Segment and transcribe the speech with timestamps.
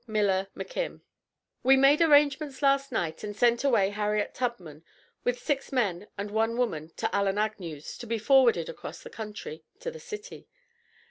[0.07, 1.03] MILLER MCKIM:
[1.61, 4.83] We made arrangements last night, and sent away Harriet Tubman,
[5.23, 9.63] with six men and one woman to Allen Agnew's, to be forwarded across the country
[9.79, 10.47] to the city.